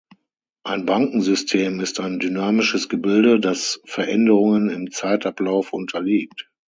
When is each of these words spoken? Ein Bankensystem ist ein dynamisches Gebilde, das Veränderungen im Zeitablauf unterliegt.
Ein 0.63 0.87
Bankensystem 0.87 1.79
ist 1.79 1.99
ein 1.99 2.17
dynamisches 2.17 2.89
Gebilde, 2.89 3.39
das 3.39 3.79
Veränderungen 3.85 4.71
im 4.71 4.89
Zeitablauf 4.89 5.73
unterliegt. 5.73 6.49